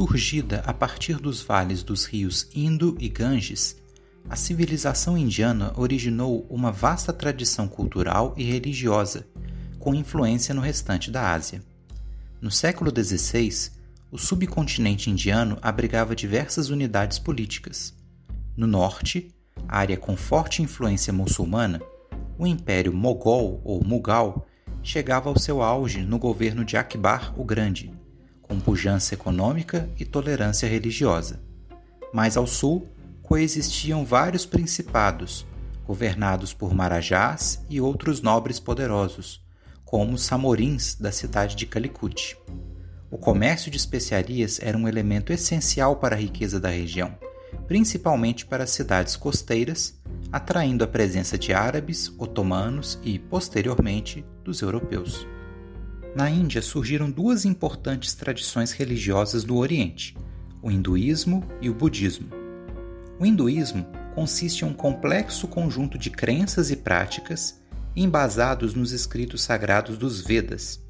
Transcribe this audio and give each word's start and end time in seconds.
Surgida 0.00 0.62
a 0.64 0.72
partir 0.72 1.18
dos 1.18 1.42
vales 1.42 1.82
dos 1.82 2.06
rios 2.06 2.48
Indo 2.54 2.96
e 2.98 3.06
Ganges, 3.06 3.76
a 4.30 4.34
civilização 4.34 5.14
indiana 5.14 5.74
originou 5.76 6.46
uma 6.48 6.72
vasta 6.72 7.12
tradição 7.12 7.68
cultural 7.68 8.32
e 8.34 8.42
religiosa, 8.42 9.26
com 9.78 9.94
influência 9.94 10.54
no 10.54 10.62
restante 10.62 11.10
da 11.10 11.30
Ásia. 11.30 11.62
No 12.40 12.50
século 12.50 12.90
XVI, 12.90 13.72
o 14.10 14.16
subcontinente 14.16 15.10
indiano 15.10 15.58
abrigava 15.60 16.16
diversas 16.16 16.70
unidades 16.70 17.18
políticas. 17.18 17.94
No 18.56 18.66
norte, 18.66 19.30
área 19.68 19.98
com 19.98 20.16
forte 20.16 20.62
influência 20.62 21.12
muçulmana, 21.12 21.78
o 22.38 22.46
Império 22.46 22.94
Mogol 22.94 23.60
ou 23.62 23.84
Mughal 23.84 24.46
chegava 24.82 25.28
ao 25.28 25.38
seu 25.38 25.60
auge 25.60 26.00
no 26.00 26.18
governo 26.18 26.64
de 26.64 26.78
Akbar 26.78 27.38
o 27.38 27.44
Grande, 27.44 27.92
com 28.50 28.58
pujança 28.58 29.14
econômica 29.14 29.88
e 29.96 30.04
tolerância 30.04 30.68
religiosa. 30.68 31.40
Mais 32.12 32.36
ao 32.36 32.48
sul, 32.48 32.88
coexistiam 33.22 34.04
vários 34.04 34.44
principados, 34.44 35.46
governados 35.86 36.52
por 36.52 36.74
marajás 36.74 37.64
e 37.70 37.80
outros 37.80 38.20
nobres 38.20 38.58
poderosos, 38.58 39.40
como 39.84 40.14
os 40.14 40.24
samorins 40.24 40.96
da 40.96 41.12
cidade 41.12 41.54
de 41.54 41.64
Calicut. 41.64 42.36
O 43.08 43.16
comércio 43.16 43.70
de 43.70 43.76
especiarias 43.76 44.58
era 44.60 44.76
um 44.76 44.88
elemento 44.88 45.32
essencial 45.32 45.94
para 45.94 46.16
a 46.16 46.18
riqueza 46.18 46.58
da 46.58 46.70
região, 46.70 47.16
principalmente 47.68 48.44
para 48.44 48.64
as 48.64 48.70
cidades 48.70 49.14
costeiras, 49.14 49.96
atraindo 50.32 50.82
a 50.82 50.88
presença 50.88 51.38
de 51.38 51.52
árabes, 51.52 52.12
otomanos 52.18 52.98
e, 53.04 53.16
posteriormente, 53.16 54.24
dos 54.42 54.60
europeus. 54.60 55.24
Na 56.14 56.28
Índia 56.28 56.60
surgiram 56.60 57.08
duas 57.08 57.44
importantes 57.44 58.14
tradições 58.14 58.72
religiosas 58.72 59.44
do 59.44 59.56
Oriente, 59.56 60.16
o 60.60 60.70
hinduísmo 60.70 61.44
e 61.60 61.70
o 61.70 61.74
budismo. 61.74 62.28
O 63.18 63.24
hinduísmo 63.24 63.86
consiste 64.14 64.64
em 64.64 64.68
um 64.68 64.74
complexo 64.74 65.46
conjunto 65.46 65.96
de 65.96 66.10
crenças 66.10 66.70
e 66.70 66.76
práticas 66.76 67.60
embasados 67.94 68.74
nos 68.74 68.92
escritos 68.92 69.42
sagrados 69.42 69.96
dos 69.96 70.20
Vedas, 70.20 70.80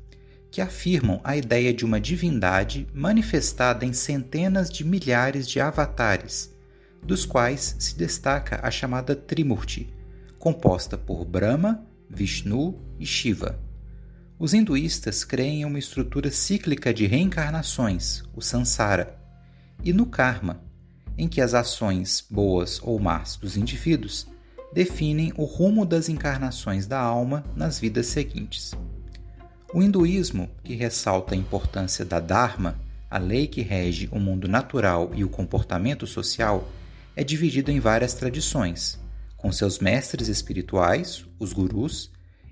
que 0.50 0.60
afirmam 0.60 1.20
a 1.22 1.36
ideia 1.36 1.72
de 1.72 1.84
uma 1.84 2.00
divindade 2.00 2.86
manifestada 2.92 3.84
em 3.84 3.92
centenas 3.92 4.70
de 4.70 4.84
milhares 4.84 5.46
de 5.46 5.60
avatares, 5.60 6.54
dos 7.02 7.26
quais 7.26 7.76
se 7.78 7.96
destaca 7.96 8.60
a 8.62 8.70
chamada 8.70 9.14
Trimurti, 9.14 9.92
composta 10.38 10.96
por 10.96 11.24
Brahma, 11.24 11.84
Vishnu 12.08 12.78
e 12.98 13.06
Shiva. 13.06 13.69
Os 14.40 14.54
hinduístas 14.54 15.22
creem 15.22 15.60
em 15.60 15.64
uma 15.66 15.78
estrutura 15.78 16.30
cíclica 16.30 16.94
de 16.94 17.06
reencarnações, 17.06 18.22
o 18.34 18.40
samsara, 18.40 19.20
e 19.84 19.92
no 19.92 20.06
karma, 20.06 20.62
em 21.18 21.28
que 21.28 21.42
as 21.42 21.52
ações 21.52 22.24
boas 22.30 22.80
ou 22.82 22.98
más 22.98 23.36
dos 23.36 23.58
indivíduos 23.58 24.26
definem 24.72 25.30
o 25.36 25.44
rumo 25.44 25.84
das 25.84 26.08
encarnações 26.08 26.86
da 26.86 26.98
alma 26.98 27.44
nas 27.54 27.78
vidas 27.78 28.06
seguintes. 28.06 28.72
O 29.74 29.82
hinduísmo, 29.82 30.48
que 30.64 30.74
ressalta 30.74 31.34
a 31.34 31.38
importância 31.38 32.02
da 32.02 32.18
Dharma, 32.18 32.80
a 33.10 33.18
lei 33.18 33.46
que 33.46 33.60
rege 33.60 34.08
o 34.10 34.18
mundo 34.18 34.48
natural 34.48 35.10
e 35.14 35.22
o 35.22 35.28
comportamento 35.28 36.06
social, 36.06 36.66
é 37.14 37.22
dividido 37.22 37.70
em 37.70 37.78
várias 37.78 38.14
tradições, 38.14 38.98
com 39.36 39.52
seus 39.52 39.78
mestres 39.80 40.28
espirituais, 40.28 41.26
os 41.38 41.52
gurus, 41.52 42.10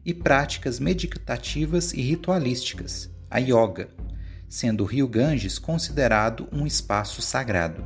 e 0.08 0.14
práticas 0.14 0.80
meditativas 0.80 1.92
e 1.92 2.00
ritualísticas, 2.00 3.10
a 3.30 3.36
yoga, 3.36 3.90
sendo 4.48 4.82
o 4.82 4.86
rio 4.86 5.06
Ganges 5.06 5.58
considerado 5.58 6.48
um 6.50 6.66
espaço 6.66 7.20
sagrado. 7.20 7.84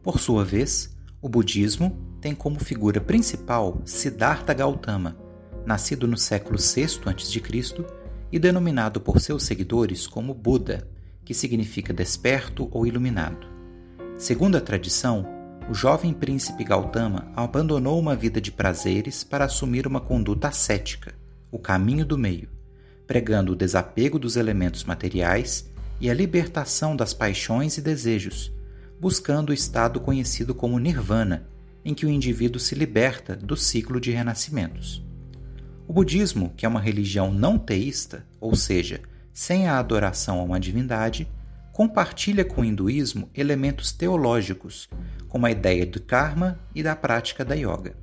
Por 0.00 0.20
sua 0.20 0.44
vez, 0.44 0.96
o 1.20 1.28
budismo 1.28 2.16
tem 2.20 2.36
como 2.36 2.60
figura 2.60 3.00
principal 3.00 3.82
Siddhartha 3.84 4.54
Gautama, 4.54 5.16
nascido 5.66 6.06
no 6.06 6.16
século 6.16 6.56
VI 6.56 6.84
a.C. 7.04 7.84
e 8.30 8.38
denominado 8.38 9.00
por 9.00 9.20
seus 9.20 9.42
seguidores 9.42 10.06
como 10.06 10.32
Buda, 10.32 10.88
que 11.24 11.34
significa 11.34 11.92
desperto 11.92 12.68
ou 12.70 12.86
iluminado. 12.86 13.44
Segundo 14.16 14.56
a 14.56 14.60
tradição, 14.60 15.26
o 15.68 15.74
jovem 15.74 16.12
príncipe 16.12 16.62
Gautama 16.62 17.32
abandonou 17.34 17.98
uma 17.98 18.14
vida 18.14 18.40
de 18.40 18.52
prazeres 18.52 19.24
para 19.24 19.46
assumir 19.46 19.84
uma 19.84 20.00
conduta 20.00 20.46
ascética, 20.46 21.18
o 21.50 21.58
caminho 21.58 22.04
do 22.04 22.16
meio, 22.16 22.48
pregando 23.06 23.52
o 23.52 23.56
desapego 23.56 24.18
dos 24.18 24.36
elementos 24.36 24.84
materiais 24.84 25.70
e 26.00 26.08
a 26.08 26.14
libertação 26.14 26.96
das 26.96 27.12
paixões 27.12 27.76
e 27.76 27.82
desejos, 27.82 28.52
buscando 29.00 29.50
o 29.50 29.54
estado 29.54 30.00
conhecido 30.00 30.54
como 30.54 30.78
nirvana, 30.78 31.48
em 31.84 31.94
que 31.94 32.06
o 32.06 32.10
indivíduo 32.10 32.60
se 32.60 32.74
liberta 32.74 33.34
do 33.34 33.56
ciclo 33.56 34.00
de 34.00 34.10
renascimentos. 34.10 35.04
O 35.88 35.92
budismo, 35.92 36.52
que 36.56 36.64
é 36.64 36.68
uma 36.68 36.80
religião 36.80 37.32
não 37.32 37.58
teísta, 37.58 38.24
ou 38.40 38.54
seja, 38.54 39.00
sem 39.32 39.66
a 39.66 39.78
adoração 39.78 40.38
a 40.38 40.42
uma 40.44 40.60
divindade, 40.60 41.28
compartilha 41.72 42.44
com 42.44 42.60
o 42.60 42.64
hinduísmo 42.64 43.30
elementos 43.34 43.90
teológicos, 43.90 44.88
como 45.28 45.46
a 45.46 45.50
ideia 45.50 45.86
do 45.86 46.00
karma 46.00 46.60
e 46.74 46.82
da 46.82 46.94
prática 46.94 47.44
da 47.44 47.54
yoga. 47.54 47.96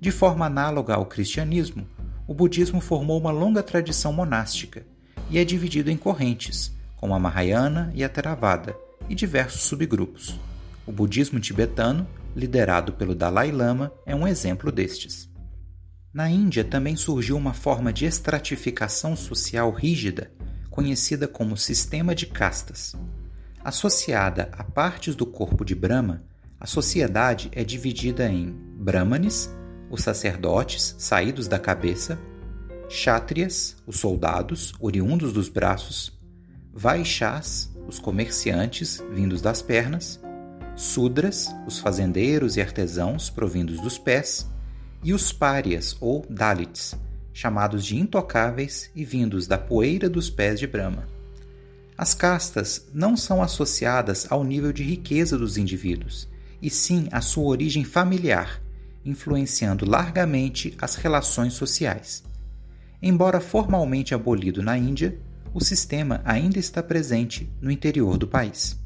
De 0.00 0.10
forma 0.10 0.46
análoga 0.46 0.94
ao 0.94 1.06
cristianismo, 1.06 1.86
o 2.26 2.34
budismo 2.34 2.80
formou 2.80 3.18
uma 3.18 3.30
longa 3.30 3.62
tradição 3.62 4.12
monástica 4.12 4.86
e 5.30 5.38
é 5.38 5.44
dividido 5.44 5.90
em 5.90 5.96
correntes, 5.96 6.72
como 6.96 7.14
a 7.14 7.18
Mahayana 7.18 7.92
e 7.94 8.04
a 8.04 8.08
Theravada, 8.08 8.76
e 9.08 9.14
diversos 9.14 9.62
subgrupos. 9.62 10.38
O 10.86 10.92
budismo 10.92 11.40
tibetano, 11.40 12.06
liderado 12.34 12.92
pelo 12.92 13.14
Dalai 13.14 13.50
Lama, 13.50 13.92
é 14.06 14.14
um 14.14 14.26
exemplo 14.26 14.70
destes. 14.70 15.28
Na 16.12 16.28
Índia 16.28 16.62
também 16.62 16.94
surgiu 16.94 17.36
uma 17.36 17.54
forma 17.54 17.92
de 17.92 18.04
estratificação 18.04 19.16
social 19.16 19.70
rígida, 19.70 20.30
conhecida 20.70 21.26
como 21.26 21.56
sistema 21.56 22.14
de 22.14 22.26
castas. 22.26 22.94
Associada 23.64 24.48
a 24.52 24.62
partes 24.64 25.14
do 25.14 25.24
corpo 25.24 25.64
de 25.64 25.74
Brahma, 25.74 26.22
a 26.60 26.66
sociedade 26.66 27.48
é 27.52 27.64
dividida 27.64 28.28
em 28.28 28.52
Brahmanes, 28.76 29.50
os 29.92 30.02
sacerdotes 30.02 30.96
saídos 30.98 31.46
da 31.46 31.58
cabeça, 31.58 32.18
Kshatriyas, 32.88 33.76
os 33.86 34.00
soldados 34.00 34.72
oriundos 34.80 35.34
dos 35.34 35.50
braços, 35.50 36.18
Vaixás, 36.72 37.70
os 37.86 37.98
comerciantes 37.98 39.04
vindos 39.12 39.42
das 39.42 39.60
pernas, 39.60 40.18
Sudras, 40.74 41.54
os 41.66 41.78
fazendeiros 41.78 42.56
e 42.56 42.62
artesãos 42.62 43.28
provindos 43.28 43.78
dos 43.80 43.98
pés, 43.98 44.48
e 45.04 45.12
os 45.12 45.30
párias 45.30 45.94
ou 46.00 46.24
Dalits, 46.30 46.94
chamados 47.34 47.84
de 47.84 47.98
intocáveis 47.98 48.90
e 48.96 49.04
vindos 49.04 49.46
da 49.46 49.58
poeira 49.58 50.08
dos 50.08 50.30
pés 50.30 50.58
de 50.58 50.66
Brahma. 50.66 51.06
As 51.98 52.14
castas 52.14 52.88
não 52.94 53.14
são 53.14 53.42
associadas 53.42 54.26
ao 54.30 54.42
nível 54.42 54.72
de 54.72 54.82
riqueza 54.82 55.36
dos 55.36 55.58
indivíduos, 55.58 56.26
e 56.62 56.70
sim 56.70 57.08
à 57.12 57.20
sua 57.20 57.44
origem 57.44 57.84
familiar, 57.84 58.62
influenciando 59.04 59.88
largamente 59.88 60.74
as 60.80 60.96
relações 60.96 61.54
sociais. 61.54 62.22
Embora 63.02 63.40
formalmente 63.40 64.14
abolido 64.14 64.62
na 64.62 64.78
Índia, 64.78 65.18
o 65.52 65.60
sistema 65.60 66.20
ainda 66.24 66.58
está 66.58 66.82
presente 66.82 67.50
no 67.60 67.70
interior 67.70 68.16
do 68.16 68.26
país. 68.26 68.80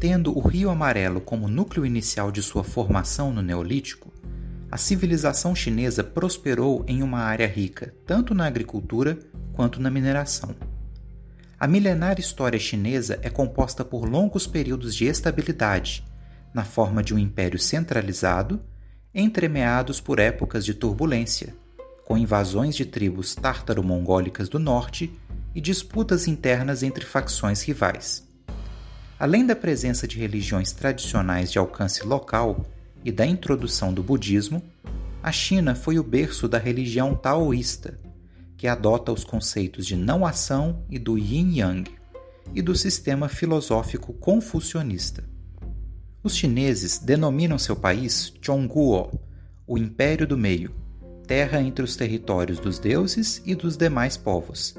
Tendo 0.00 0.36
o 0.36 0.40
Rio 0.40 0.70
Amarelo 0.70 1.20
como 1.20 1.48
núcleo 1.48 1.84
inicial 1.84 2.30
de 2.30 2.40
sua 2.40 2.62
formação 2.62 3.32
no 3.32 3.42
Neolítico, 3.42 4.12
a 4.70 4.76
civilização 4.76 5.56
chinesa 5.56 6.04
prosperou 6.04 6.84
em 6.86 7.02
uma 7.02 7.18
área 7.20 7.46
rica 7.46 7.94
tanto 8.06 8.32
na 8.32 8.46
agricultura 8.46 9.18
quanto 9.58 9.82
na 9.82 9.90
mineração. 9.90 10.54
A 11.58 11.66
milenar 11.66 12.20
história 12.20 12.60
chinesa 12.60 13.18
é 13.22 13.28
composta 13.28 13.84
por 13.84 14.08
longos 14.08 14.46
períodos 14.46 14.94
de 14.94 15.06
estabilidade, 15.06 16.04
na 16.54 16.64
forma 16.64 17.02
de 17.02 17.12
um 17.12 17.18
império 17.18 17.58
centralizado, 17.58 18.60
entremeados 19.12 20.00
por 20.00 20.20
épocas 20.20 20.64
de 20.64 20.74
turbulência, 20.74 21.56
com 22.04 22.16
invasões 22.16 22.76
de 22.76 22.84
tribos 22.84 23.34
tártaro-mongólicas 23.34 24.48
do 24.48 24.60
norte 24.60 25.12
e 25.52 25.60
disputas 25.60 26.28
internas 26.28 26.84
entre 26.84 27.04
facções 27.04 27.60
rivais. 27.62 28.24
Além 29.18 29.44
da 29.44 29.56
presença 29.56 30.06
de 30.06 30.20
religiões 30.20 30.70
tradicionais 30.70 31.50
de 31.50 31.58
alcance 31.58 32.06
local 32.06 32.64
e 33.04 33.10
da 33.10 33.26
introdução 33.26 33.92
do 33.92 34.04
budismo, 34.04 34.62
a 35.20 35.32
China 35.32 35.74
foi 35.74 35.98
o 35.98 36.04
berço 36.04 36.46
da 36.46 36.58
religião 36.58 37.16
taoísta, 37.16 37.98
que 38.58 38.66
adota 38.66 39.12
os 39.12 39.24
conceitos 39.24 39.86
de 39.86 39.96
não 39.96 40.26
ação 40.26 40.84
e 40.90 40.98
do 40.98 41.16
yin-yang, 41.16 41.88
e 42.52 42.60
do 42.60 42.74
sistema 42.74 43.28
filosófico 43.28 44.12
confucionista. 44.12 45.24
Os 46.24 46.34
chineses 46.34 46.98
denominam 46.98 47.56
seu 47.56 47.76
país 47.76 48.34
Zhongguo, 48.44 49.20
o 49.64 49.78
Império 49.78 50.26
do 50.26 50.36
Meio, 50.36 50.74
terra 51.24 51.62
entre 51.62 51.84
os 51.84 51.94
territórios 51.94 52.58
dos 52.58 52.80
deuses 52.80 53.40
e 53.46 53.54
dos 53.54 53.76
demais 53.76 54.16
povos, 54.16 54.74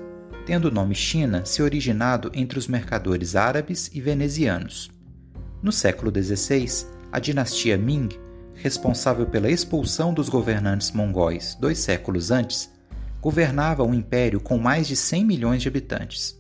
tendo 0.46 0.66
o 0.66 0.72
nome 0.72 0.94
China 0.94 1.46
se 1.46 1.62
originado 1.62 2.30
entre 2.34 2.60
os 2.60 2.68
mercadores 2.68 3.36
árabes 3.36 3.90
e 3.94 4.02
venezianos. 4.02 4.92
No 5.64 5.72
século 5.72 6.12
XVI, 6.12 6.86
a 7.12 7.20
dinastia 7.20 7.78
Ming, 7.78 8.10
responsável 8.56 9.26
pela 9.26 9.50
expulsão 9.50 10.14
dos 10.14 10.28
governantes 10.28 10.92
mongóis 10.92 11.56
dois 11.56 11.78
séculos 11.78 12.30
antes, 12.30 12.70
governava 13.22 13.84
um 13.84 13.94
império 13.94 14.40
com 14.40 14.58
mais 14.58 14.88
de 14.88 14.96
100 14.96 15.26
milhões 15.26 15.62
de 15.62 15.68
habitantes. 15.68 16.40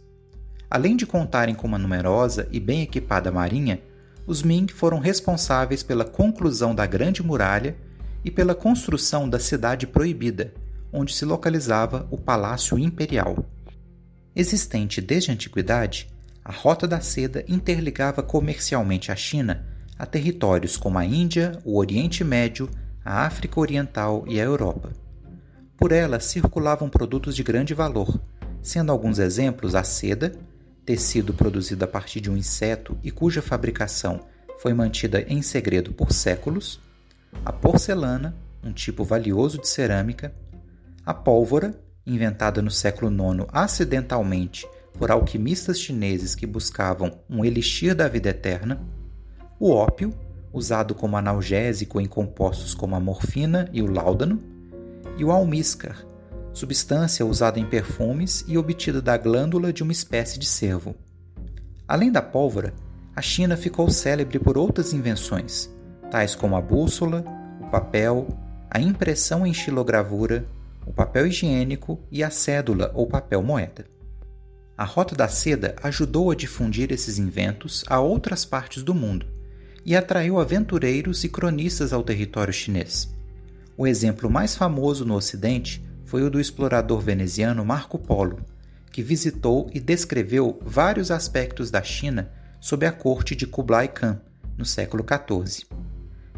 Além 0.70 0.96
de 0.96 1.06
contarem 1.06 1.56
com 1.56 1.68
uma 1.68 1.78
numerosa 1.78 2.48
e 2.52 2.60
bem 2.60 2.82
equipada 2.82 3.32
marinha, 3.32 3.82
os 4.26 4.44
Ming 4.44 4.68
foram 4.72 5.00
responsáveis 5.00 5.82
pela 5.82 6.06
conclusão 6.06 6.76
da 6.76 6.86
Grande 6.86 7.24
Muralha 7.24 7.76
e 8.24 8.30
pela 8.30 8.54
construção 8.54 9.28
da 9.28 9.40
Cidade 9.40 9.88
Proibida, 9.88 10.54
onde 10.94 11.14
se 11.14 11.26
localizava 11.26 12.08
o 12.12 12.18
Palácio 12.18 12.78
Imperial. 12.78 13.46
Existente 14.36 15.02
desde 15.02 15.32
a 15.32 15.34
antiguidade, 15.34 16.08
a 16.46 16.52
Rota 16.52 16.88
da 16.88 17.02
Seda 17.02 17.44
interligava 17.48 18.22
comercialmente 18.22 19.12
a 19.12 19.16
China 19.16 19.66
a 20.00 20.06
territórios 20.06 20.78
como 20.78 20.98
a 20.98 21.04
Índia, 21.04 21.60
o 21.66 21.78
Oriente 21.78 22.24
Médio, 22.24 22.70
a 23.04 23.26
África 23.26 23.60
Oriental 23.60 24.24
e 24.30 24.40
a 24.40 24.44
Europa. 24.46 24.94
Por 25.80 25.94
ela 25.94 26.20
circulavam 26.20 26.90
produtos 26.90 27.34
de 27.34 27.42
grande 27.42 27.74
valor, 27.74 28.20
sendo 28.62 28.92
alguns 28.92 29.18
exemplos 29.18 29.76
a 29.76 29.84
seda, 29.84 30.34
tecido 30.86 31.34
produzido 31.34 31.86
a 31.86 31.88
partir 31.88 32.20
de 32.20 32.30
um 32.30 32.36
inseto 32.36 32.98
e 33.02 33.10
cuja 33.10 33.42
fabricação 33.42 34.20
foi 34.60 34.74
mantida 34.74 35.22
em 35.22 35.42
segredo 35.42 35.94
por 35.94 36.12
séculos, 36.12 36.82
a 37.46 37.54
porcelana, 37.54 38.36
um 38.62 38.74
tipo 38.74 39.06
valioso 39.06 39.58
de 39.58 39.70
cerâmica, 39.70 40.34
a 41.06 41.14
pólvora, 41.14 41.74
inventada 42.06 42.62
no 42.62 42.70
século 42.70 43.10
IX 43.10 43.48
acidentalmente 43.54 44.68
por 44.98 45.10
alquimistas 45.10 45.80
chineses 45.80 46.36
que 46.36 46.46
buscavam 46.46 47.22
um 47.30 47.46
elixir 47.46 47.96
da 47.96 48.10
vida 48.10 48.32
eterna, 48.32 48.82
o 49.58 49.72
ópio, 49.72 50.14
usado 50.52 50.94
como 50.94 51.16
analgésico 51.16 52.02
em 52.02 52.06
compostos 52.06 52.74
como 52.74 52.98
a 52.98 53.00
morfina 53.00 53.70
e 53.72 53.82
o 53.82 53.90
láudano, 53.90 54.59
e 55.20 55.26
o 55.26 55.32
almíscar, 55.32 56.04
substância 56.54 57.26
usada 57.26 57.60
em 57.60 57.66
perfumes 57.66 58.46
e 58.48 58.58
obtida 58.58 59.02
da 59.02 59.18
glândula 59.18 59.74
de 59.74 59.84
uma 59.84 59.92
espécie 59.92 60.40
de 60.40 60.46
cervo. 60.46 60.96
Além 61.86 62.10
da 62.10 62.22
pólvora, 62.22 62.74
a 63.14 63.22
China 63.22 63.58
ficou 63.58 63.90
célebre 63.90 64.40
por 64.40 64.58
outras 64.58 64.94
invenções, 64.94 65.70
tais 66.10 66.36
como 66.36 66.56
a 66.56 66.62
bússola, 66.62 67.26
o 67.62 67.70
papel, 67.70 68.28
a 68.72 68.80
impressão 68.80 69.46
em 69.46 69.54
xilogravura, 69.54 70.48
o 70.86 70.94
papel 70.94 71.28
higiênico 71.28 72.00
e 72.10 72.24
a 72.24 72.30
cédula 72.30 72.92
ou 72.96 73.06
papel 73.06 73.44
moeda. 73.44 73.86
A 74.78 74.86
Rota 74.86 75.14
da 75.14 75.28
Seda 75.28 75.76
ajudou 75.84 76.32
a 76.32 76.36
difundir 76.36 76.94
esses 76.94 77.20
inventos 77.20 77.84
a 77.88 78.00
outras 78.00 78.46
partes 78.46 78.82
do 78.84 78.96
mundo 78.96 79.26
e 79.86 79.98
atraiu 79.98 80.40
aventureiros 80.40 81.26
e 81.26 81.30
cronistas 81.30 81.92
ao 81.92 82.04
território 82.04 82.54
chinês. 82.54 83.19
O 83.80 83.88
exemplo 83.88 84.30
mais 84.30 84.58
famoso 84.58 85.06
no 85.06 85.16
Ocidente 85.16 85.82
foi 86.04 86.22
o 86.22 86.30
do 86.30 86.38
explorador 86.38 87.00
veneziano 87.00 87.64
Marco 87.64 87.98
Polo, 87.98 88.46
que 88.92 89.02
visitou 89.02 89.70
e 89.74 89.80
descreveu 89.80 90.60
vários 90.62 91.10
aspectos 91.10 91.72
da 91.72 91.82
China 91.82 92.30
sob 92.60 92.86
a 92.86 92.92
corte 92.92 93.38
de 93.38 93.48
Kublai 93.48 93.88
Khan, 93.88 94.20
no 94.58 94.66
século 94.66 95.02
XIV. 95.02 95.66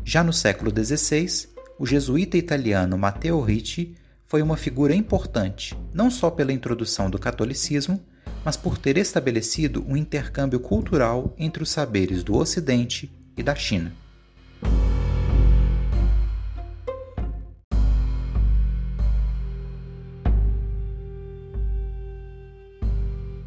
Já 0.05 0.23
no 0.23 0.31
século 0.31 0.69
XVI, 0.69 1.47
o 1.79 1.85
jesuíta 1.87 2.37
italiano 2.37 2.95
Matteo 2.95 3.41
Ricci 3.41 3.95
foi 4.27 4.43
uma 4.43 4.55
figura 4.55 4.93
importante, 4.93 5.75
não 5.91 6.11
só 6.11 6.29
pela 6.29 6.53
introdução 6.53 7.09
do 7.09 7.17
catolicismo, 7.17 7.99
mas 8.45 8.55
por 8.55 8.77
ter 8.77 8.97
estabelecido 8.97 9.83
um 9.89 9.97
intercâmbio 9.97 10.59
cultural 10.59 11.33
entre 11.39 11.63
os 11.63 11.71
saberes 11.71 12.23
do 12.23 12.35
Ocidente 12.35 13.11
e 13.35 13.41
da 13.41 13.55
China. 13.55 13.91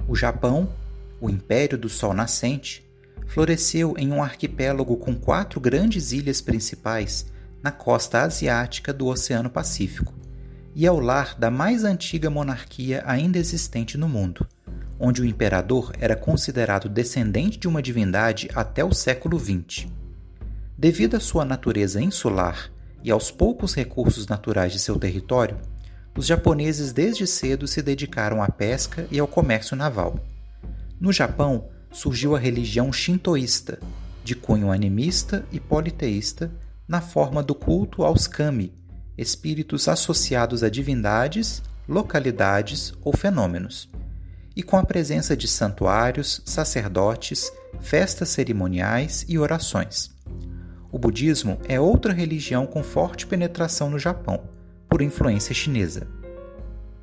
O 0.07 0.15
Japão, 0.15 0.69
o 1.21 1.31
Império 1.31 1.79
do 1.79 1.89
Sol 1.89 2.13
Nascente, 2.13 2.85
floresceu 3.27 3.95
em 3.97 4.13
um 4.13 4.23
arquipélago 4.23 4.97
com 4.97 5.15
quatro 5.15 5.59
grandes 5.59 6.13
ilhas 6.13 6.41
principais 6.41 7.27
na 7.63 7.73
costa 7.73 8.21
asiática 8.21 8.93
do 8.93 9.07
Oceano 9.07 9.49
Pacífico, 9.49 10.13
e 10.75 10.87
é 10.87 10.93
o 10.93 11.01
lar 11.01 11.35
da 11.39 11.51
mais 11.51 11.85
antiga 11.85 12.29
monarquia 12.29 13.03
ainda 13.07 13.39
existente 13.39 13.97
no 13.97 14.09
mundo, 14.09 14.47
onde 15.01 15.23
o 15.23 15.25
imperador 15.25 15.93
era 15.99 16.15
considerado 16.15 16.89
descendente 16.89 17.59
de 17.59 17.67
uma 17.67 17.81
divindade 17.81 18.51
até 18.55 18.85
o 18.85 18.93
século 18.93 19.39
XX. 19.39 19.87
Devido 20.77 21.17
à 21.17 21.21
sua 21.21 21.45
natureza 21.45 22.03
insular 22.03 22.71
e 23.03 23.11
aos 23.11 23.31
poucos 23.31 23.75
recursos 23.75 24.27
naturais 24.27 24.73
de 24.73 24.79
seu 24.79 24.99
território, 24.99 25.57
os 26.17 26.27
japoneses 26.27 26.93
desde 26.93 27.27
cedo 27.27 27.67
se 27.67 27.83
dedicaram 27.83 28.43
à 28.43 28.49
pesca 28.49 29.07
e 29.11 29.19
ao 29.19 29.27
comércio 29.27 29.77
naval. 29.77 30.19
No 31.01 31.13
Japão, 31.13 31.69
surgiu 31.91 32.37
a 32.37 32.39
religião 32.39 32.93
shintoísta, 32.93 33.79
de 34.23 34.35
cunho 34.35 34.71
animista 34.71 35.45
e 35.51 35.59
politeísta, 35.59 36.53
na 36.87 37.01
forma 37.01 37.43
do 37.43 37.55
culto 37.55 38.05
aos 38.05 38.27
kami, 38.27 38.73
espíritos 39.19 39.89
associados 39.89 40.63
a 40.63 40.69
divindades, 40.69 41.63
localidades 41.89 42.93
ou 43.03 43.17
fenômenos, 43.17 43.91
e 44.55 44.63
com 44.63 44.77
a 44.77 44.85
presença 44.85 45.37
de 45.37 45.49
santuários, 45.49 46.43
sacerdotes, 46.45 47.53
festas 47.81 48.29
cerimoniais 48.29 49.25
e 49.29 49.37
orações. 49.37 50.11
O 50.93 50.99
budismo 50.99 51.59
é 51.69 51.81
outra 51.81 52.13
religião 52.13 52.67
com 52.67 52.85
forte 52.85 53.27
penetração 53.27 53.91
no 53.91 53.99
Japão 53.99 54.55
por 54.95 55.03
influência 55.03 55.53
chinesa. 55.53 56.07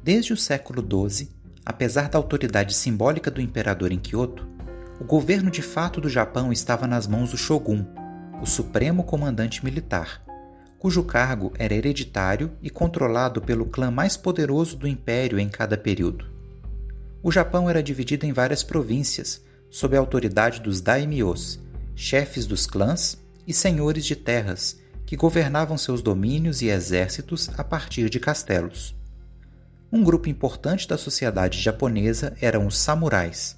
Desde 0.01 0.31
o 0.31 0.37
século 0.37 0.81
XII, 0.81 1.27
apesar 1.65 2.07
da 2.07 2.17
autoridade 2.17 2.73
simbólica 2.73 3.29
do 3.29 3.41
imperador 3.41 3.91
em 3.91 3.99
Kyoto, 3.99 4.47
o 4.97 5.03
governo 5.03 5.51
de 5.51 5.61
fato 5.61 5.99
do 5.99 6.07
Japão 6.07 6.53
estava 6.53 6.87
nas 6.87 7.05
mãos 7.05 7.31
do 7.31 7.37
shogun, 7.37 7.85
o 8.41 8.45
supremo 8.45 9.03
comandante 9.03 9.65
militar, 9.65 10.23
cujo 10.79 11.03
cargo 11.03 11.51
era 11.59 11.73
hereditário 11.73 12.53
e 12.61 12.69
controlado 12.69 13.41
pelo 13.41 13.65
clã 13.65 13.91
mais 13.91 14.15
poderoso 14.15 14.77
do 14.77 14.87
império 14.87 15.37
em 15.37 15.49
cada 15.49 15.77
período. 15.77 16.25
O 17.21 17.29
Japão 17.29 17.69
era 17.69 17.83
dividido 17.83 18.25
em 18.25 18.31
várias 18.31 18.63
províncias, 18.63 19.43
sob 19.69 19.97
a 19.97 19.99
autoridade 19.99 20.61
dos 20.61 20.79
daimyos, 20.79 21.59
chefes 21.93 22.45
dos 22.45 22.65
clãs 22.65 23.21
e 23.45 23.51
senhores 23.53 24.05
de 24.05 24.15
terras, 24.15 24.80
que 25.11 25.17
governavam 25.17 25.77
seus 25.77 26.01
domínios 26.01 26.61
e 26.61 26.69
exércitos 26.69 27.49
a 27.57 27.65
partir 27.65 28.09
de 28.09 28.17
castelos. 28.17 28.95
Um 29.91 30.05
grupo 30.05 30.29
importante 30.29 30.87
da 30.87 30.97
sociedade 30.97 31.59
japonesa 31.59 32.33
eram 32.39 32.65
os 32.65 32.77
samurais, 32.77 33.57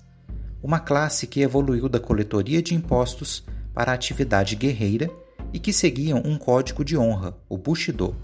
uma 0.63 0.79
classe 0.79 1.27
que 1.27 1.41
evoluiu 1.41 1.88
da 1.88 2.00
coletoria 2.00 2.60
de 2.60 2.74
impostos 2.74 3.45
para 3.72 3.91
a 3.91 3.93
atividade 3.93 4.55
guerreira 4.55 5.12
e 5.53 5.60
que 5.60 5.72
seguiam 5.72 6.24
um 6.25 6.39
código 6.39 6.83
de 6.83 6.98
honra, 6.98 7.38
o 7.48 7.55
Bushido. 7.55 8.15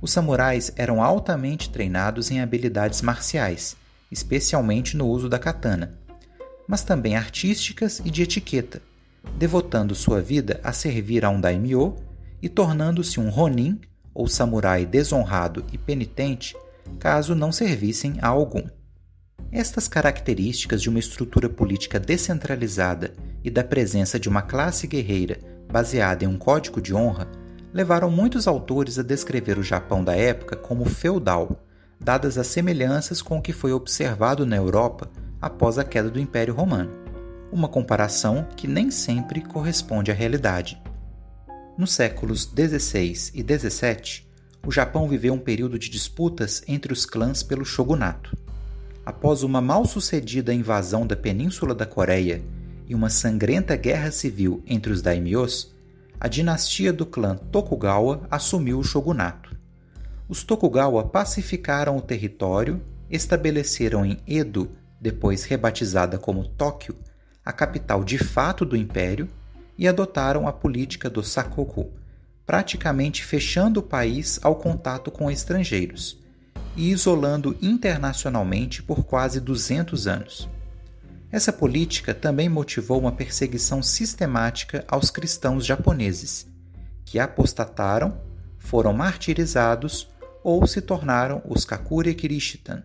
Os 0.00 0.10
samurais 0.10 0.72
eram 0.74 1.02
altamente 1.02 1.68
treinados 1.68 2.30
em 2.30 2.40
habilidades 2.40 3.02
marciais, 3.02 3.76
especialmente 4.10 4.96
no 4.96 5.06
uso 5.06 5.28
da 5.28 5.38
katana, 5.38 5.98
mas 6.66 6.82
também 6.82 7.14
artísticas 7.14 8.00
e 8.02 8.10
de 8.10 8.22
etiqueta, 8.22 8.80
devotando 9.36 9.94
sua 9.94 10.22
vida 10.22 10.62
a 10.64 10.72
servir 10.72 11.26
a 11.26 11.28
um 11.28 11.38
daimyo 11.38 11.94
e 12.42 12.48
tornando-se 12.48 13.20
um 13.20 13.30
Ronin, 13.30 13.80
ou 14.12 14.28
samurai 14.28 14.86
desonrado 14.86 15.64
e 15.72 15.78
penitente, 15.78 16.56
caso 16.98 17.34
não 17.34 17.50
servissem 17.50 18.18
a 18.20 18.28
algum. 18.28 18.64
Estas 19.50 19.88
características 19.88 20.82
de 20.82 20.88
uma 20.88 20.98
estrutura 20.98 21.48
política 21.48 22.00
descentralizada 22.00 23.12
e 23.42 23.50
da 23.50 23.62
presença 23.62 24.18
de 24.18 24.28
uma 24.28 24.42
classe 24.42 24.86
guerreira 24.86 25.38
baseada 25.70 26.24
em 26.24 26.28
um 26.28 26.36
código 26.36 26.80
de 26.80 26.94
honra 26.94 27.28
levaram 27.72 28.08
muitos 28.08 28.46
autores 28.46 28.98
a 28.98 29.02
descrever 29.02 29.58
o 29.58 29.62
Japão 29.62 30.04
da 30.04 30.14
época 30.14 30.54
como 30.54 30.84
feudal, 30.84 31.64
dadas 31.98 32.38
as 32.38 32.46
semelhanças 32.46 33.20
com 33.20 33.38
o 33.38 33.42
que 33.42 33.52
foi 33.52 33.72
observado 33.72 34.46
na 34.46 34.56
Europa 34.56 35.10
após 35.42 35.78
a 35.78 35.84
queda 35.84 36.08
do 36.08 36.20
Império 36.20 36.54
Romano. 36.54 36.92
Uma 37.50 37.68
comparação 37.68 38.46
que 38.56 38.68
nem 38.68 38.90
sempre 38.90 39.40
corresponde 39.40 40.10
à 40.10 40.14
realidade. 40.14 40.80
Nos 41.76 41.90
séculos 41.92 42.42
XVI 42.44 43.32
e 43.34 43.42
XVII, 43.42 44.22
o 44.64 44.70
Japão 44.70 45.08
viveu 45.08 45.34
um 45.34 45.38
período 45.38 45.76
de 45.76 45.90
disputas 45.90 46.62
entre 46.68 46.92
os 46.92 47.04
clãs 47.04 47.42
pelo 47.42 47.64
shogunato. 47.64 48.36
Após 49.04 49.42
uma 49.42 49.60
mal-sucedida 49.60 50.54
invasão 50.54 51.04
da 51.04 51.16
Península 51.16 51.74
da 51.74 51.84
Coreia 51.84 52.44
e 52.88 52.94
uma 52.94 53.10
sangrenta 53.10 53.74
guerra 53.74 54.12
civil 54.12 54.62
entre 54.68 54.92
os 54.92 55.02
daimyos, 55.02 55.74
a 56.20 56.28
dinastia 56.28 56.92
do 56.92 57.04
clã 57.04 57.36
Tokugawa 57.36 58.24
assumiu 58.30 58.78
o 58.78 58.84
shogunato. 58.84 59.56
Os 60.28 60.44
Tokugawa 60.44 61.02
pacificaram 61.02 61.96
o 61.96 62.02
território, 62.02 62.80
estabeleceram 63.10 64.06
em 64.06 64.18
Edo, 64.28 64.70
depois 65.00 65.42
rebatizada 65.42 66.18
como 66.18 66.46
Tóquio, 66.46 66.96
a 67.44 67.52
capital 67.52 68.04
de 68.04 68.16
fato 68.16 68.64
do 68.64 68.76
império, 68.76 69.28
e 69.76 69.88
adotaram 69.88 70.46
a 70.46 70.52
política 70.52 71.10
do 71.10 71.22
Sakoku, 71.22 71.92
praticamente 72.46 73.24
fechando 73.24 73.80
o 73.80 73.82
país 73.82 74.38
ao 74.42 74.56
contato 74.56 75.10
com 75.10 75.30
estrangeiros 75.30 76.18
e 76.76 76.90
isolando 76.90 77.56
internacionalmente 77.62 78.82
por 78.82 79.04
quase 79.04 79.40
200 79.40 80.06
anos. 80.06 80.48
Essa 81.30 81.52
política 81.52 82.14
também 82.14 82.48
motivou 82.48 83.00
uma 83.00 83.12
perseguição 83.12 83.82
sistemática 83.82 84.84
aos 84.86 85.10
cristãos 85.10 85.64
japoneses, 85.64 86.46
que 87.04 87.18
apostataram, 87.18 88.20
foram 88.58 88.92
martirizados 88.92 90.08
ou 90.42 90.66
se 90.66 90.80
tornaram 90.80 91.42
os 91.44 91.64
Kakure 91.64 92.14
Kirishitan, 92.14 92.82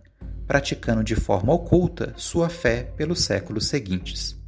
praticando 0.47 1.03
de 1.03 1.15
forma 1.15 1.53
oculta 1.53 2.13
sua 2.17 2.49
fé 2.49 2.83
pelos 2.95 3.21
séculos 3.23 3.67
seguintes. 3.67 4.38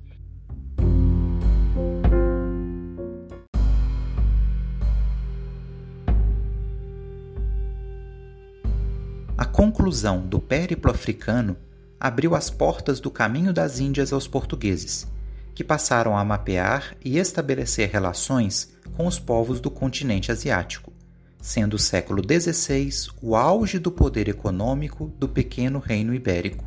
Conclusão 9.81 10.21
do 10.21 10.39
périplo 10.39 10.91
africano 10.91 11.57
abriu 11.99 12.35
as 12.35 12.51
portas 12.51 12.99
do 12.99 13.09
caminho 13.09 13.51
das 13.51 13.79
Índias 13.79 14.13
aos 14.13 14.27
portugueses, 14.27 15.07
que 15.55 15.63
passaram 15.63 16.15
a 16.15 16.23
mapear 16.23 16.95
e 17.03 17.17
estabelecer 17.17 17.89
relações 17.89 18.71
com 18.95 19.07
os 19.07 19.17
povos 19.17 19.59
do 19.59 19.71
continente 19.71 20.31
asiático, 20.31 20.93
sendo 21.41 21.73
o 21.73 21.79
século 21.79 22.21
XVI 22.21 23.11
o 23.23 23.35
auge 23.35 23.79
do 23.79 23.91
poder 23.91 24.29
econômico 24.29 25.11
do 25.17 25.27
pequeno 25.27 25.79
reino 25.79 26.13
ibérico. 26.13 26.63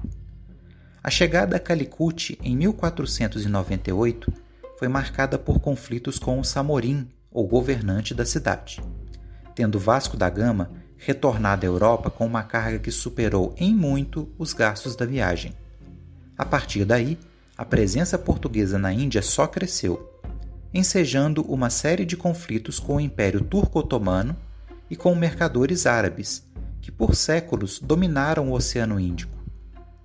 A 1.01 1.09
chegada 1.09 1.57
a 1.57 1.61
Calicut 1.61 2.37
em 2.43 2.57
1498 2.57 4.33
foi 4.77 4.89
marcada 4.89 5.39
por 5.39 5.61
conflitos 5.61 6.19
com 6.19 6.41
o 6.41 6.45
Samorim, 6.45 7.09
ou 7.31 7.47
governante 7.47 8.13
da 8.13 8.27
cidade, 8.27 8.83
tendo 9.55 9.79
Vasco 9.79 10.17
da 10.17 10.29
Gama 10.29 10.84
retornado 10.97 11.65
à 11.65 11.69
Europa 11.69 12.11
com 12.11 12.27
uma 12.27 12.43
carga 12.43 12.79
que 12.79 12.91
superou 12.91 13.55
em 13.57 13.75
muito 13.75 14.29
os 14.39 14.53
gastos 14.53 14.97
da 14.97 15.05
viagem. 15.05 15.53
A 16.37 16.45
partir 16.45 16.85
daí, 16.85 17.19
a 17.57 17.65
presença 17.65 18.19
portuguesa 18.19 18.79
na 18.79 18.93
Índia 18.93 19.23
só 19.23 19.47
cresceu, 19.47 20.21
ensejando 20.73 21.43
uma 21.43 21.71
série 21.71 22.05
de 22.05 22.17
conflitos 22.17 22.81
com 22.81 22.97
o 22.97 23.01
Império 23.01 23.41
Turco-Otomano 23.41 24.37
e 24.91 24.97
com 24.97 25.15
mercadores 25.15 25.87
árabes, 25.87 26.45
que 26.81 26.91
por 26.91 27.15
séculos 27.15 27.79
dominaram 27.79 28.51
o 28.51 28.55
Oceano 28.55 28.99
Índico. 28.99 29.33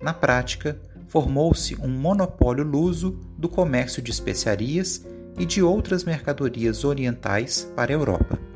Na 0.00 0.14
prática, 0.14 0.80
formou-se 1.08 1.74
um 1.80 1.88
monopólio 1.88 2.64
luso 2.64 3.18
do 3.36 3.48
comércio 3.48 4.00
de 4.00 4.12
especiarias 4.12 5.04
e 5.36 5.44
de 5.44 5.62
outras 5.62 6.04
mercadorias 6.04 6.84
orientais 6.84 7.70
para 7.74 7.92
a 7.92 7.94
Europa. 7.94 8.49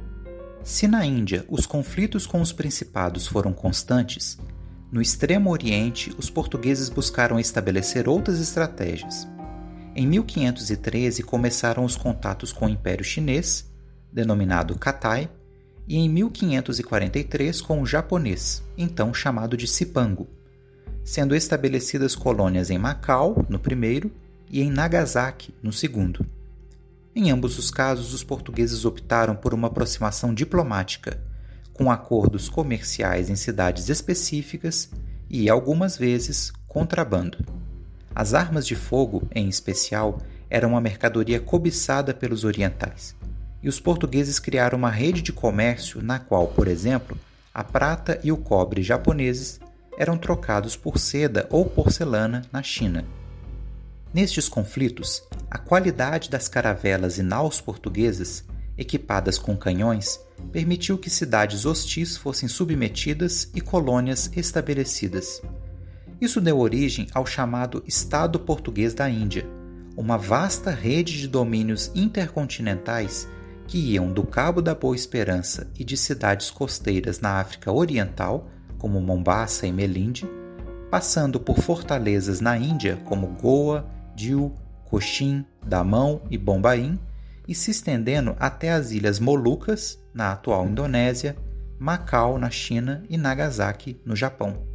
Se 0.64 0.88
na 0.88 1.04
Índia 1.04 1.44
os 1.46 1.66
conflitos 1.66 2.26
com 2.26 2.40
os 2.40 2.50
principados 2.50 3.26
foram 3.26 3.52
constantes, 3.52 4.38
no 4.90 5.02
Extremo 5.02 5.50
Oriente 5.50 6.14
os 6.16 6.30
portugueses 6.30 6.88
buscaram 6.88 7.38
estabelecer 7.38 8.08
outras 8.08 8.40
estratégias. 8.40 9.28
Em 9.94 10.06
1513 10.06 11.22
começaram 11.22 11.84
os 11.84 11.96
contatos 11.96 12.50
com 12.50 12.64
o 12.64 12.68
Império 12.70 13.04
Chinês, 13.04 13.70
denominado 14.10 14.78
Katai, 14.78 15.28
e 15.86 15.98
em 15.98 16.08
1543 16.08 17.60
com 17.60 17.82
o 17.82 17.86
japonês, 17.86 18.62
então 18.76 19.12
chamado 19.12 19.58
de 19.58 19.68
Cipango, 19.68 20.26
sendo 21.04 21.36
estabelecidas 21.36 22.14
colônias 22.14 22.70
em 22.70 22.78
Macau, 22.78 23.44
no 23.50 23.58
primeiro, 23.58 24.10
e 24.50 24.62
em 24.62 24.70
Nagasaki, 24.70 25.54
no 25.62 25.72
segundo. 25.72 26.24
Em 27.16 27.30
ambos 27.30 27.58
os 27.58 27.70
casos, 27.70 28.12
os 28.12 28.24
portugueses 28.24 28.84
optaram 28.84 29.36
por 29.36 29.54
uma 29.54 29.68
aproximação 29.68 30.34
diplomática, 30.34 31.20
com 31.72 31.90
acordos 31.90 32.48
comerciais 32.48 33.30
em 33.30 33.36
cidades 33.36 33.88
específicas 33.88 34.90
e, 35.30 35.48
algumas 35.48 35.96
vezes, 35.96 36.52
contrabando. 36.66 37.38
As 38.12 38.34
armas 38.34 38.66
de 38.66 38.74
fogo, 38.74 39.28
em 39.32 39.48
especial, 39.48 40.18
eram 40.50 40.70
uma 40.70 40.80
mercadoria 40.80 41.38
cobiçada 41.38 42.12
pelos 42.12 42.44
orientais, 42.44 43.14
e 43.62 43.68
os 43.68 43.78
portugueses 43.78 44.40
criaram 44.40 44.76
uma 44.76 44.90
rede 44.90 45.22
de 45.22 45.32
comércio 45.32 46.02
na 46.02 46.18
qual, 46.18 46.48
por 46.48 46.66
exemplo, 46.66 47.16
a 47.52 47.62
prata 47.62 48.20
e 48.24 48.32
o 48.32 48.36
cobre 48.36 48.82
japoneses 48.82 49.60
eram 49.96 50.18
trocados 50.18 50.76
por 50.76 50.98
seda 50.98 51.46
ou 51.48 51.64
porcelana 51.64 52.42
na 52.52 52.62
China. 52.62 53.04
Nestes 54.14 54.48
conflitos, 54.48 55.24
a 55.50 55.58
qualidade 55.58 56.30
das 56.30 56.46
caravelas 56.46 57.18
e 57.18 57.22
naus 57.22 57.60
portuguesas, 57.60 58.44
equipadas 58.78 59.38
com 59.38 59.56
canhões, 59.56 60.20
permitiu 60.52 60.96
que 60.96 61.10
cidades 61.10 61.66
hostis 61.66 62.16
fossem 62.16 62.48
submetidas 62.48 63.50
e 63.52 63.60
colônias 63.60 64.30
estabelecidas. 64.36 65.42
Isso 66.20 66.40
deu 66.40 66.60
origem 66.60 67.08
ao 67.12 67.26
chamado 67.26 67.82
Estado 67.88 68.38
Português 68.38 68.94
da 68.94 69.10
Índia, 69.10 69.48
uma 69.96 70.16
vasta 70.16 70.70
rede 70.70 71.18
de 71.18 71.26
domínios 71.26 71.90
intercontinentais 71.92 73.26
que 73.66 73.78
iam 73.78 74.12
do 74.12 74.22
Cabo 74.22 74.62
da 74.62 74.76
Boa 74.76 74.94
Esperança 74.94 75.68
e 75.76 75.82
de 75.82 75.96
cidades 75.96 76.52
costeiras 76.52 77.18
na 77.18 77.40
África 77.40 77.72
Oriental, 77.72 78.48
como 78.78 79.00
Mombasa 79.00 79.66
e 79.66 79.72
Melinde, 79.72 80.24
passando 80.88 81.40
por 81.40 81.58
fortalezas 81.58 82.40
na 82.40 82.56
Índia 82.56 82.96
como 83.04 83.26
Goa, 83.26 83.92
Diu, 84.14 84.56
Cochin, 84.84 85.44
Damão 85.66 86.22
e 86.30 86.38
Bombaim, 86.38 86.98
e 87.46 87.54
se 87.54 87.70
estendendo 87.70 88.34
até 88.38 88.72
as 88.72 88.90
ilhas 88.90 89.18
Molucas, 89.18 89.98
na 90.14 90.32
atual 90.32 90.66
Indonésia, 90.66 91.36
Macau, 91.78 92.38
na 92.38 92.50
China 92.50 93.04
e 93.10 93.16
Nagasaki, 93.16 94.00
no 94.04 94.16
Japão. 94.16 94.66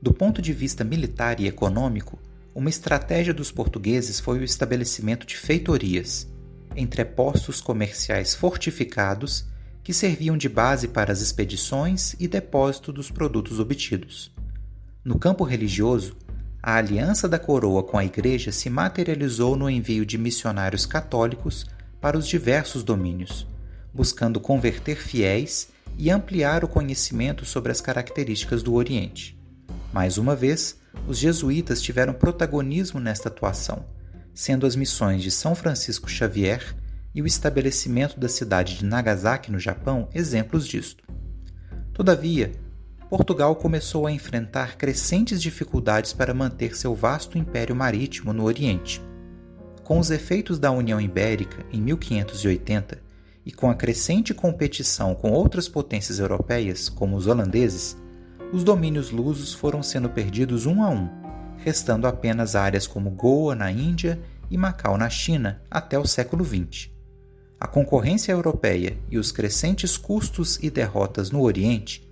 Do 0.00 0.12
ponto 0.12 0.42
de 0.42 0.52
vista 0.52 0.82
militar 0.82 1.40
e 1.40 1.46
econômico, 1.46 2.18
uma 2.54 2.68
estratégia 2.68 3.34
dos 3.34 3.50
portugueses 3.50 4.20
foi 4.20 4.38
o 4.38 4.44
estabelecimento 4.44 5.26
de 5.26 5.36
feitorias, 5.36 6.28
entrepostos 6.76 7.60
comerciais 7.60 8.34
fortificados 8.34 9.46
que 9.82 9.92
serviam 9.92 10.36
de 10.36 10.48
base 10.48 10.88
para 10.88 11.12
as 11.12 11.20
expedições 11.20 12.16
e 12.18 12.26
depósito 12.26 12.92
dos 12.92 13.10
produtos 13.10 13.60
obtidos. 13.60 14.32
No 15.04 15.18
campo 15.18 15.44
religioso, 15.44 16.16
a 16.66 16.76
aliança 16.76 17.28
da 17.28 17.38
coroa 17.38 17.82
com 17.82 17.98
a 17.98 18.06
Igreja 18.06 18.50
se 18.50 18.70
materializou 18.70 19.54
no 19.54 19.68
envio 19.68 20.06
de 20.06 20.16
missionários 20.16 20.86
católicos 20.86 21.66
para 22.00 22.16
os 22.16 22.26
diversos 22.26 22.82
domínios, 22.82 23.46
buscando 23.92 24.40
converter 24.40 24.96
fiéis 24.96 25.68
e 25.98 26.10
ampliar 26.10 26.64
o 26.64 26.68
conhecimento 26.68 27.44
sobre 27.44 27.70
as 27.70 27.82
características 27.82 28.62
do 28.62 28.72
Oriente. 28.72 29.38
Mais 29.92 30.16
uma 30.16 30.34
vez, 30.34 30.80
os 31.06 31.18
jesuítas 31.18 31.82
tiveram 31.82 32.14
protagonismo 32.14 32.98
nesta 32.98 33.28
atuação, 33.28 33.84
sendo 34.32 34.64
as 34.66 34.74
missões 34.74 35.22
de 35.22 35.30
São 35.30 35.54
Francisco 35.54 36.08
Xavier 36.08 36.74
e 37.14 37.20
o 37.20 37.26
estabelecimento 37.26 38.18
da 38.18 38.28
cidade 38.28 38.78
de 38.78 38.86
Nagasaki, 38.86 39.52
no 39.52 39.58
Japão, 39.58 40.08
exemplos 40.14 40.66
disto. 40.66 41.04
Todavia, 41.92 42.52
Portugal 43.16 43.54
começou 43.54 44.08
a 44.08 44.10
enfrentar 44.10 44.76
crescentes 44.76 45.40
dificuldades 45.40 46.12
para 46.12 46.34
manter 46.34 46.76
seu 46.76 46.96
vasto 46.96 47.38
império 47.38 47.72
marítimo 47.72 48.32
no 48.32 48.42
Oriente. 48.42 49.00
Com 49.84 50.00
os 50.00 50.10
efeitos 50.10 50.58
da 50.58 50.72
União 50.72 51.00
Ibérica 51.00 51.64
em 51.72 51.80
1580 51.80 53.00
e 53.46 53.52
com 53.52 53.70
a 53.70 53.74
crescente 53.76 54.34
competição 54.34 55.14
com 55.14 55.30
outras 55.30 55.68
potências 55.68 56.18
europeias, 56.18 56.88
como 56.88 57.14
os 57.14 57.28
holandeses, 57.28 57.96
os 58.52 58.64
domínios 58.64 59.12
lusos 59.12 59.54
foram 59.54 59.80
sendo 59.80 60.10
perdidos 60.10 60.66
um 60.66 60.82
a 60.82 60.90
um, 60.90 61.08
restando 61.58 62.08
apenas 62.08 62.56
áreas 62.56 62.84
como 62.84 63.10
Goa 63.10 63.54
na 63.54 63.70
Índia 63.70 64.18
e 64.50 64.58
Macau 64.58 64.98
na 64.98 65.08
China 65.08 65.62
até 65.70 65.96
o 65.96 66.04
século 66.04 66.44
XX. 66.44 66.90
A 67.60 67.68
concorrência 67.68 68.32
europeia 68.32 68.98
e 69.08 69.18
os 69.18 69.30
crescentes 69.30 69.96
custos 69.96 70.58
e 70.60 70.68
derrotas 70.68 71.30
no 71.30 71.42
Oriente 71.42 72.03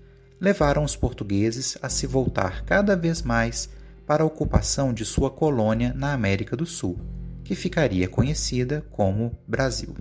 levaram 0.42 0.82
os 0.82 0.96
portugueses 0.96 1.78
a 1.80 1.88
se 1.88 2.04
voltar 2.04 2.64
cada 2.64 2.96
vez 2.96 3.22
mais 3.22 3.70
para 4.04 4.24
a 4.24 4.26
ocupação 4.26 4.92
de 4.92 5.04
sua 5.04 5.30
colônia 5.30 5.94
na 5.94 6.12
América 6.12 6.56
do 6.56 6.66
Sul, 6.66 6.98
que 7.44 7.54
ficaria 7.54 8.08
conhecida 8.08 8.84
como 8.90 9.38
Brasil. 9.46 9.94